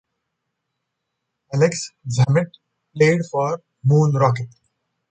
[1.53, 2.49] Alex Zammit
[2.95, 4.47] played for Moon Rocket.